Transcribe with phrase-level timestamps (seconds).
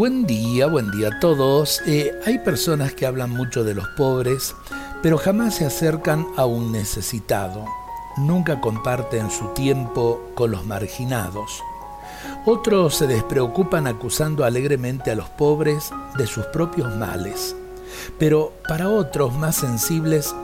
[0.00, 1.82] Buen día, buen día a todos.
[1.86, 4.54] Eh, hay personas que hablan mucho de los pobres,
[5.02, 7.66] pero jamás se acercan a un necesitado.
[8.16, 11.62] Nunca comparten su tiempo con los marginados.
[12.46, 17.54] Otros se despreocupan acusando alegremente a los pobres de sus propios males.
[18.18, 20.34] Pero para otros más sensibles,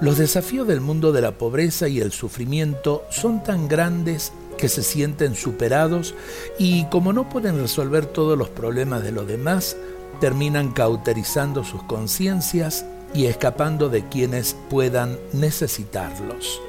[0.00, 4.82] los desafíos del mundo de la pobreza y el sufrimiento son tan grandes que se
[4.82, 6.14] sienten superados
[6.58, 9.76] y como no pueden resolver todos los problemas de los demás,
[10.20, 16.60] terminan cauterizando sus conciencias y escapando de quienes puedan necesitarlos.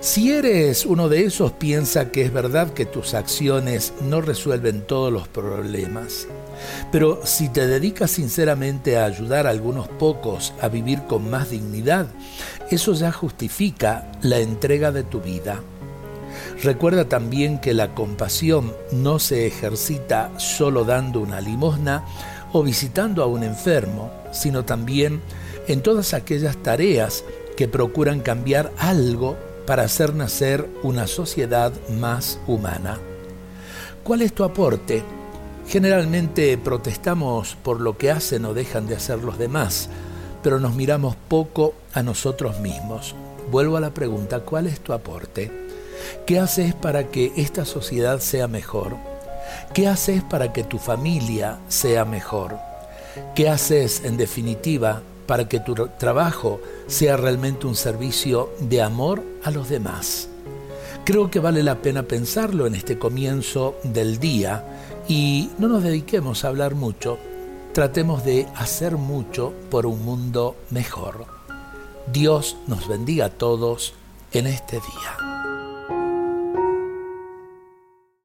[0.00, 5.12] Si eres uno de esos, piensa que es verdad que tus acciones no resuelven todos
[5.12, 6.28] los problemas.
[6.92, 12.06] Pero si te dedicas sinceramente a ayudar a algunos pocos a vivir con más dignidad,
[12.70, 15.60] eso ya justifica la entrega de tu vida.
[16.62, 22.04] Recuerda también que la compasión no se ejercita solo dando una limosna
[22.52, 25.20] o visitando a un enfermo, sino también
[25.68, 27.24] en todas aquellas tareas
[27.56, 32.98] que procuran cambiar algo para hacer nacer una sociedad más humana.
[34.04, 35.02] ¿Cuál es tu aporte?
[35.66, 39.88] Generalmente protestamos por lo que hacen o dejan de hacer los demás,
[40.42, 43.16] pero nos miramos poco a nosotros mismos.
[43.50, 45.65] Vuelvo a la pregunta, ¿cuál es tu aporte?
[46.26, 48.96] ¿Qué haces para que esta sociedad sea mejor?
[49.74, 52.58] ¿Qué haces para que tu familia sea mejor?
[53.34, 59.50] ¿Qué haces, en definitiva, para que tu trabajo sea realmente un servicio de amor a
[59.50, 60.28] los demás?
[61.04, 64.64] Creo que vale la pena pensarlo en este comienzo del día
[65.08, 67.18] y no nos dediquemos a hablar mucho,
[67.72, 71.26] tratemos de hacer mucho por un mundo mejor.
[72.12, 73.94] Dios nos bendiga a todos
[74.32, 75.55] en este día.